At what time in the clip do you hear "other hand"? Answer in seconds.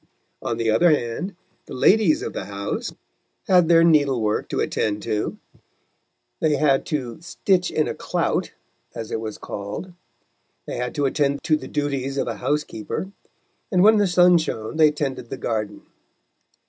0.71-1.35